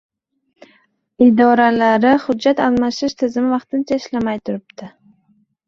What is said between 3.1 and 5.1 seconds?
tizimi vaqtincha ishlamay turibdi.